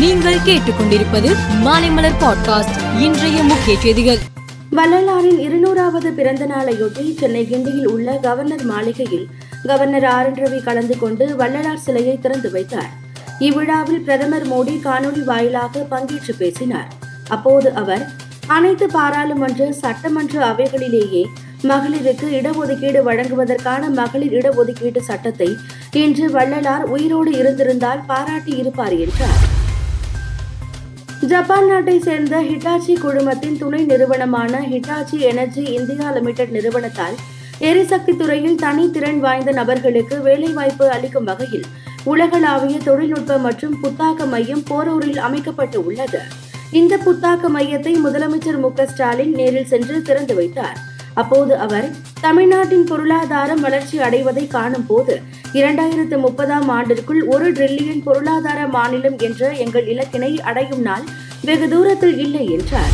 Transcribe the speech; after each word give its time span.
நீங்கள் 0.00 0.36
கேட்டுக்கொண்டிருப்பது 0.44 1.36
மாலைமலர் 1.64 2.16
பாட்காஸ்ட். 2.20 3.00
இன்றைய 3.00 3.42
முக்கிய 3.42 3.80
செய்திகள். 3.80 4.18
வள்ளலாரின் 4.70 5.38
இருநூறாவது 5.38 6.12
பிறந்த 6.12 6.46
நாளையொட்டி 6.46 7.16
சென்னை 7.18 7.46
கிண்டியில் 7.50 7.86
உள்ள 7.86 8.12
கவர்னர் 8.12 8.64
மாளிகையில் 8.64 9.26
கவர்னர் 9.66 10.04
ஆர் 10.04 10.26
என் 10.26 10.46
ரவி 10.46 10.62
கலந்து 10.62 10.98
கொண்டு 10.98 11.36
வள்ளலார் 11.36 11.78
சிலையை 11.78 12.18
திறந்து 12.18 12.50
வைத்தார். 12.50 12.90
இவ்விழாவில் 13.38 14.00
பிரதமர் 14.00 14.48
மோடி 14.48 14.80
காணொலி 14.84 15.24
வாயிலாக 15.24 15.86
பங்கேற்று 15.90 16.34
பேசினார். 16.38 16.88
அப்போது 17.28 17.74
அவர் 17.74 18.10
அனைத்து 18.46 18.86
பாராளுமன்ற 18.86 19.72
சட்டமன்ற 19.72 20.54
அவைகளிலேயே 20.54 21.24
மகளிருக்கு 21.62 22.26
இடஒதுக்கீடு 22.40 23.02
வழங்குவதற்கான 23.02 23.88
மகளிர் 23.88 24.32
இடஒதுக்கீட்டு 24.32 24.98
சட்டத்தை 24.98 25.56
இன்று 25.92 26.30
வள்ளலார் 26.30 26.82
உயிரோடு 26.82 27.32
இருந்திருந்தால் 27.32 28.04
பாராட்டி 28.06 28.52
இருப்பார் 28.56 28.92
என்றார். 28.92 29.49
ஜப்பான் 31.30 31.66
நாட்டை 31.66 31.94
சேர்ந்த 32.00 32.36
ஹிட்டாச்சி 32.40 32.92
குழுமத்தின் 33.02 33.58
துணை 33.58 33.80
நிறுவனமான 33.84 34.60
ஹிட்டாச்சி 34.70 35.16
எனர்ஜி 35.30 35.62
இந்தியா 35.76 36.06
லிமிடெட் 36.10 36.54
நிறுவனத்தால் 36.56 37.16
எரிசக்தி 37.68 38.12
துறையில் 38.16 38.56
தனி 38.56 38.84
திறன் 38.90 39.20
வாய்ந்த 39.20 39.50
நபர்களுக்கு 39.52 40.16
வேலைவாய்ப்பு 40.20 40.86
அளிக்கும் 40.90 41.24
வகையில் 41.24 41.66
உலகளாவிய 42.04 42.78
தொழில்நுட்ப 42.84 43.38
மற்றும் 43.38 43.74
புத்தாக்க 43.82 44.26
மையம் 44.26 44.64
போரூரில் 44.70 45.20
அமைக்கப்பட்டு 45.28 45.80
உள்ளது. 45.84 46.20
இந்த 46.80 46.96
புத்தாக்க 47.06 47.50
மையத்தை 47.56 47.92
முதலமைச்சர் 48.06 48.62
மு 48.64 48.70
ஸ்டாலின் 48.92 49.34
நேரில் 49.34 49.70
சென்று 49.72 49.98
திறந்து 50.02 50.34
வைத்தார். 50.34 50.78
அப்போது 51.14 51.52
அவர் 51.66 51.88
தமிழ்நாட்டின் 52.20 52.84
பொருளாதாரம் 52.84 53.60
வளர்ச்சி 53.60 53.96
அடைவதை 54.08 54.46
காணும் 54.46 54.86
போது 54.86 55.14
இரண்டாயிரத்து 55.52 56.16
முப்பதாம் 56.18 56.68
ஆண்டிற்குள் 56.68 57.22
ஒரு 57.26 57.52
டிரில்லியன் 57.52 58.02
பொருளாதார 58.02 58.66
மாநிலம் 58.66 59.16
என்ற 59.18 59.48
எங்கள் 59.52 59.86
இலக்கினை 59.86 60.40
அடையும் 60.40 60.80
நாள் 60.80 61.02
வெகு 61.44 61.68
தூரத்தில் 61.68 62.18
இல்லை 62.18 62.50
என்றார். 62.50 62.92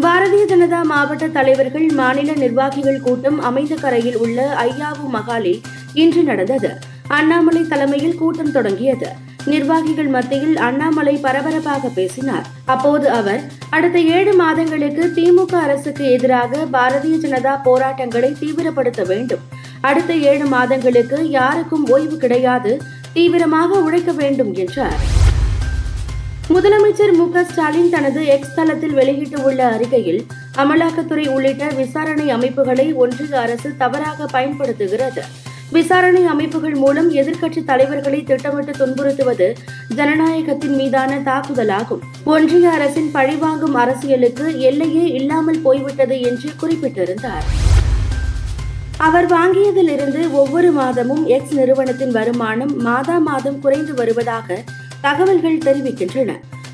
பாரதிய 0.00 0.42
ஜனதா 0.48 0.82
மாவட்ட 0.82 1.28
தலைவர்கள் 1.28 1.88
மாநில 1.90 2.32
நிர்வாகிகள் 2.32 3.00
கூட்டம் 3.00 3.40
அமைந்த 3.40 3.74
கரையில் 3.74 4.16
உள்ள 4.16 4.54
ஐயாவு 4.62 5.06
மகாலில் 5.12 5.60
இன்று 5.94 6.22
நடந்தது. 6.22 6.70
அண்ணாமலை 7.08 7.66
தலைமையில் 7.66 8.14
கூட்டம் 8.14 8.52
தொடங்கியது. 8.52 9.08
நிர்வாகிகள் 9.46 10.08
மத்தியில் 10.08 10.56
அண்ணாமலை 10.56 11.16
பரபரப்பாக 11.16 11.88
பேசினார். 11.88 12.46
அப்போது 12.64 13.10
அவர் 13.10 13.40
அடுத்த 13.70 14.00
ஏழு 14.00 14.34
மாதங்களுக்கு 14.34 15.12
திமுக 15.14 15.54
அரசுக்கு 15.54 16.10
எதிராக 16.10 16.64
பாரதிய 16.72 17.16
ஜனதா 17.16 17.62
போராட்டங்களை 17.62 18.36
தீவிரப்படுத்த 18.40 19.06
வேண்டும். 19.06 19.40
அடுத்த 19.80 20.14
ஏழு 20.14 20.44
மாதங்களுக்கு 20.44 21.30
யாருக்கும் 21.30 21.88
ஓய்வு 21.90 22.16
கிடையாது 22.16 22.80
தீவிரமாக 23.12 23.80
உழைக்க 23.80 24.12
வேண்டும் 24.12 24.54
என்றார். 24.54 24.98
முதலமைச்சர் 26.48 27.12
மு 27.12 27.42
ஸ்டாலின் 27.42 27.90
தனது 27.90 28.26
எக்ஸ் 28.26 28.54
தளத்தில் 28.54 28.92
வெளியிட்டுள்ள 28.92 29.68
அறிக்கையில் 29.68 30.26
அமலாக்கத்துறை 30.56 31.28
உள்ளிட்ட 31.28 31.68
விசாரணை 31.68 32.30
அமைப்புகளை 32.30 32.92
ஒன்றிய 32.92 33.40
அரசு 33.40 33.76
தவறாக 33.76 34.26
பயன்படுத்துகிறது. 34.26 35.22
விசாரணை 35.72 36.26
அமைப்புகள் 36.26 36.74
மூலம் 36.74 37.10
எதிர்க்கட்சி 37.12 37.64
தலைவர்களை 37.64 38.22
திட்டமிட்டு 38.22 38.72
துன்புறுத்துவது 38.72 39.54
ஜனநாயகத்தின் 39.96 40.76
மீதான 40.76 41.18
தாக்குதலாகும். 41.18 42.02
ஒன்றிய 42.24 42.70
அரசின் 42.70 43.10
பழிவாங்கும் 43.10 43.74
அரசியலுக்கு 43.74 44.60
எல்லையே 44.60 45.04
இல்லாமல் 45.08 45.58
போய்விட்டது 45.58 46.20
என்று 46.20 46.50
குறிப்பிட்டிருந்தார். 46.60 47.44
அவர் 48.96 49.32
வாங்கியதிலிருந்து 49.32 50.30
ஒவ்வொரு 50.30 50.72
மாதமும் 50.72 51.26
எக்ஸ் 51.26 51.54
நிறுவனத்தின் 51.54 52.10
வருமானம் 52.10 52.76
மாதா 52.76 53.18
மாதம் 53.18 53.60
குறைந்து 53.60 53.94
வருவதாக 53.94 54.62
தகவல்கள் 55.00 55.58
தெரிவிக்கின்றன. 55.58 56.30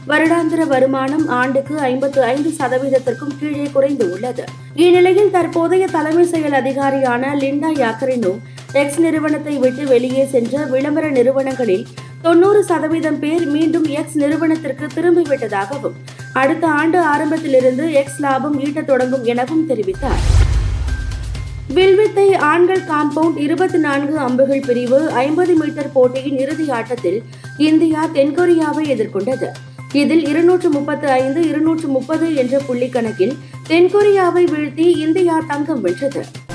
வருடாந்திர 0.08 0.66
வருமானம் 0.66 1.28
ஆண்டுக்கு 1.28 1.78
ஐம்பத்து 1.78 2.22
ஐந்து 2.22 2.50
சதவீதத்திற்கும் 2.58 3.38
கீழே 3.41 3.70
குறைந்து 3.72 4.12
உள்ளது. 4.12 4.44
இந்நிலையில் 4.75 5.31
தற்போதைய 5.31 5.86
தலைமை 5.86 6.25
செயல் 6.25 6.53
அதிகாரியான 6.53 7.34
லிண்டா 7.34 7.71
யாக்கரினோ 7.82 8.38
எக்ஸ் 8.81 8.98
நிறுவனத்தை 9.04 9.54
விட்டு 9.62 9.82
வெளியே 9.92 10.25
சென்ற 10.32 10.64
விளம்பர 10.72 11.06
நிறுவனங்களில் 11.16 11.84
தொண்ணூறு 12.25 12.60
சதவீதம் 12.70 13.19
பேர் 13.22 13.44
மீண்டும் 13.54 13.87
எக்ஸ் 14.00 14.16
நிறுவனத்திற்கு 14.22 14.87
திரும்பிவிட்டதாகவும் 14.97 15.97
அடுத்த 16.41 16.64
ஆண்டு 16.81 16.98
ஆரம்பத்திலிருந்து 17.12 17.84
எக்ஸ் 18.00 18.20
லாபம் 18.25 18.56
ஈட்டத் 18.65 18.88
தொடங்கும் 18.91 19.25
எனவும் 19.32 19.65
தெரிவித்தார். 19.70 20.22
வில்வித்தை 21.76 22.26
ஆண்கள் 22.50 22.82
காம்பவுண்ட் 22.91 23.38
இருபத்தி 23.44 23.78
நான்கு 23.86 24.15
அம்புகள் 24.26 24.66
பிரிவு 24.66 24.98
ஐம்பது 25.25 25.54
மீட்டர் 25.60 25.92
போட்டியின் 25.97 26.38
இறுதி 26.44 26.66
ஆட்டத்தில் 26.78 27.19
இந்தியா 27.69 28.03
தென்கொரியாவை 28.19 28.84
எதிர்கொண்டது. 28.94 29.48
இதில் 30.03 30.25
இருநூற்று 30.31 30.69
முப்பத்து 30.76 31.09
ஐந்து 31.22 31.42
இருநூற்று 31.50 31.88
முப்பது 31.97 32.26
என்ற 32.42 32.56
புள்ளி 32.66 32.88
கணக்கில் 32.88 33.36
தென்கொரியாவை 33.70 34.44
வீழ்த்தி 34.54 34.88
இந்தியா 35.06 35.36
தங்கம் 35.53 35.84
வென்றது. 35.86 36.25